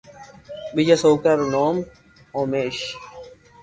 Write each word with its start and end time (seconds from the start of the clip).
ٻيجا 0.73 0.95
سوڪرا 1.03 1.33
رو 1.39 1.45
نوم 1.53 1.75
اوميݾ 2.35 2.75